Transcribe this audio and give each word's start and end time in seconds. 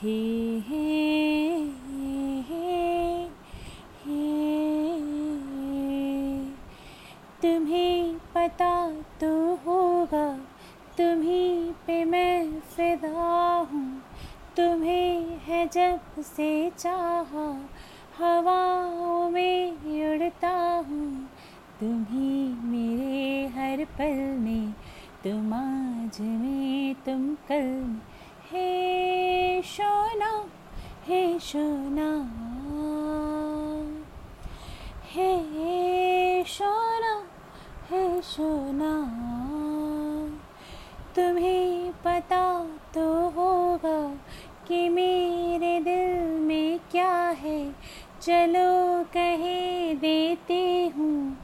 तुम्हें 0.00 1.70
पता 8.34 8.90
तो 8.90 9.54
होगा, 9.54 10.38
तुम्हीं 10.98 11.72
पे 11.86 12.04
मैं 12.04 12.60
फिदा 12.60 13.68
हूँ। 13.72 14.02
तुम्हें 14.56 15.40
है 15.46 15.66
जब 15.66 16.22
से 16.22 16.72
चाहा, 16.78 17.68
हवाओं 18.18 19.30
में 19.30 19.70
उड़ता 20.14 20.84
हूँ। 20.88 21.28
तुम्ही 21.80 22.56
मेरे 22.62 23.46
हर 23.46 23.84
पल 23.84 24.38
में, 24.38 24.74
तुम 25.24 25.54
आज 25.54 26.20
में, 26.20 26.94
तुम 26.94 27.34
कल 27.34 28.00
हे 28.52 28.99
हे 31.10 31.38
शोना। 31.38 32.08
हे 35.12 36.44
शोना 36.44 37.14
हे 37.90 38.20
शोना। 38.22 38.92
तुम्हें 41.16 41.92
पता 42.04 42.64
तो 42.94 43.06
होगा 43.28 43.98
कि 44.68 44.88
मेरे 44.88 45.80
दिल 45.80 46.38
में 46.40 46.80
क्या 46.90 47.12
है। 47.38 47.72
चलो 48.22 49.04
कहे 49.04 49.94
देती 49.94 50.88
हूँ, 50.88 51.36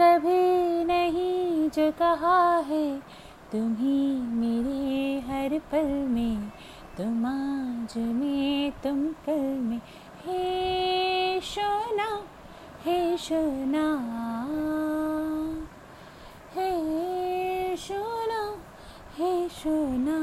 कभी 0.00 0.84
नहीं 0.84 1.70
जो 1.70 1.90
कहा 1.92 2.58
है। 2.58 2.98
तुम 3.52 3.74
ही 3.74 4.02
मेरे 4.34 5.20
हर 5.20 5.58
पल 5.72 5.90
में, 6.08 6.48
तुम 6.96 7.26
आज 7.26 7.98
तुम 8.70 9.06
कल 9.08 9.40
में। 9.40 9.80
हे 10.24 11.40
सोना 11.40 12.20
हे 12.84 13.16
सोना 13.16 13.86
हे 16.54 17.76
सोना 17.76 18.54
हे 19.16 19.48
सोना 19.48 20.18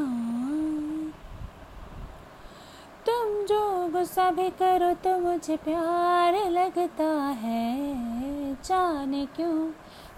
तुम 3.05 3.45
जो 3.45 3.89
गुस्सा 3.89 4.31
भी 4.31 4.49
करो 4.49 4.93
तो 4.93 5.19
मुझे 5.19 5.57
प्यार 5.57 6.49
लगता 6.49 7.09
है। 7.41 7.89
जाने 8.55 9.25
क्यों? 9.25 9.71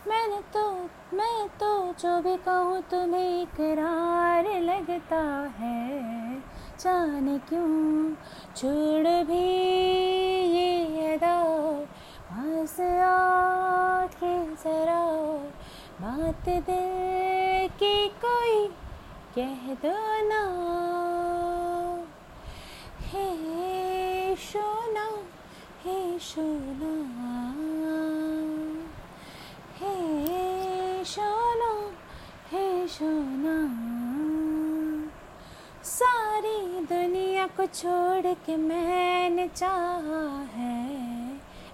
मैंने 0.08 0.42
तो 0.54 0.72
मैं 1.14 1.48
तो 1.48 1.94
जो 1.94 2.22
भी 2.22 2.38
कहूँ 2.38 2.82
तुम्हें 2.82 3.42
इकरार 3.42 4.60
लगता 4.62 5.22
है। 5.58 6.21
जाने 6.82 7.40
क्यों? 7.40 8.14
छोड़ 8.56 9.26
भी 9.26 9.44
ये 10.56 11.14
अदा। 11.14 11.44
पास 12.32 12.78
जरा 14.64 15.12
बात 16.02 16.50
दिल 16.50 17.70
की 17.70 18.08
कोई 18.26 18.68
कह 19.36 19.74
दो 19.74 19.98
ना। 20.30 20.44
हे 23.00 24.36
सोना 24.36 25.10
हे 25.86 26.20
सोना। 26.20 26.98
हे 29.78 29.96
सोना 31.06 31.92
हे 32.52 32.88
सोना। 32.88 34.11
सारी 36.42 36.86
दुनिया 36.90 37.46
को 37.58 37.66
छोड़ 37.68 38.34
के 38.46 38.56
मैंने 38.58 39.48
चाहा 39.48 40.22
है। 40.54 40.78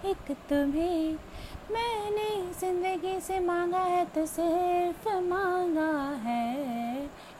एक 0.05 0.31
तुम्हें 0.49 1.13
मैंने 1.71 2.27
ज़िंदगी 2.59 3.19
से 3.19 3.39
मांगा 3.39 3.79
है 3.79 4.03
तो 4.15 4.25
सिर्फ़ 4.25 5.07
मांगा 5.23 5.91
है। 6.23 6.45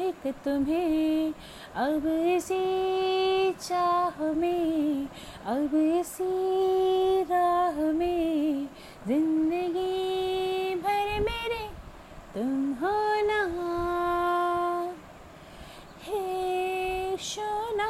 एक 0.02 0.28
तुम्हें 0.46 1.34
अब 1.76 2.08
इसी 2.28 3.52
चाह 3.62 4.24
में, 4.34 5.08
अब 5.48 5.76
इसी 5.76 7.24
राह 7.32 7.82
में 7.94 8.68
ज़िंदगी 9.08 9.37
सोना 17.18 17.88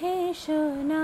हे 0.00 0.32
सोना 0.34 1.02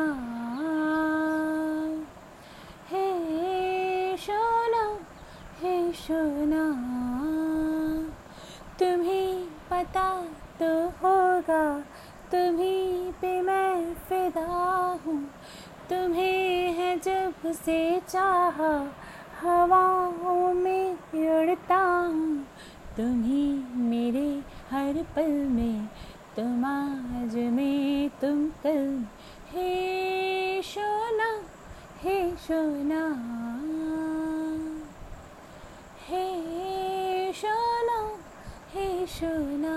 हे 2.91 4.17
सोना 4.17 4.85
हे 5.63 5.93
सोना 5.93 6.65
तुम्हें 8.79 9.45
पता 9.71 10.09
तो 10.61 10.71
होगा, 11.03 11.65
तुम्हीं 12.33 13.13
पे 13.13 13.41
मैं 13.43 13.95
फिदा 13.95 14.47
हूँ। 15.07 15.19
तुम्हें 15.91 16.73
है 16.73 16.97
जब 16.99 17.53
से 17.53 18.01
चाहा, 18.09 18.73
हवाओं 19.41 20.53
में 20.55 20.93
उड़ता 20.93 21.77
हूँ। 21.77 22.47
तुम्ही 22.97 23.65
मेरे 23.85 24.29
हर 24.71 25.03
पल 25.17 25.31
में 25.49 25.89
तुम 26.37 26.65
आज 26.67 27.35
में 27.55 28.11
तुम 28.21 28.39
कल 28.63 28.87
हे 29.51 30.63
सोना 30.67 31.29
हे 32.03 32.17
सोना 32.47 33.03
हे 36.09 36.25
सोना 37.41 38.01
हे 38.75 38.87
सोना 39.15 39.77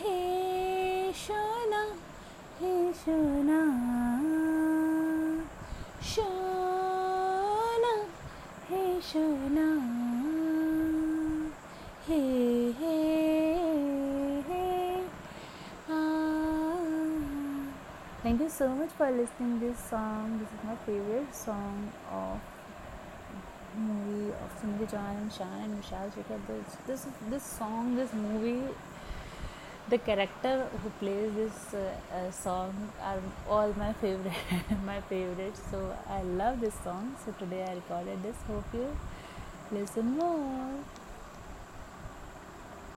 हे 0.00 1.12
सोना 1.18 1.82
हे 2.60 2.72
सोना 3.02 3.60
सोना 6.14 7.94
हे 8.70 8.84
सोना 9.10 9.68
हे 12.08 12.20
हे 12.38 12.72
हे 12.80 12.87
Thank 18.28 18.42
you 18.42 18.50
so 18.50 18.68
much 18.68 18.90
for 18.90 19.10
listening 19.10 19.58
this 19.58 19.78
song. 19.88 20.38
This 20.38 20.48
is 20.48 20.62
my 20.62 20.74
favorite 20.84 21.34
song 21.34 21.90
of 22.12 22.38
movie 23.74 24.34
of 24.40 24.50
Simran 24.60 24.90
Chan 24.90 25.16
and 25.20 25.32
Shan 25.32 25.62
and 25.62 25.82
Shekhar. 25.82 26.38
This, 26.46 26.76
this 26.88 27.06
this 27.30 27.42
song, 27.42 27.96
this 27.96 28.12
movie, 28.12 28.74
the 29.88 29.96
character 29.96 30.68
who 30.82 30.90
plays 30.98 31.32
this 31.36 31.72
uh, 31.72 31.86
uh, 32.18 32.30
song 32.30 32.92
are 33.00 33.22
all 33.48 33.72
my 33.78 33.94
favorite, 33.94 34.44
my 34.84 35.00
favorites. 35.12 35.62
So 35.70 35.80
I 36.06 36.20
love 36.44 36.60
this 36.60 36.74
song. 36.84 37.16
So 37.24 37.32
today 37.38 37.64
I 37.70 37.74
recorded 37.80 38.22
this. 38.22 38.36
Hope 38.46 38.74
you 38.74 38.94
listen 39.72 40.18
more. 40.18 40.97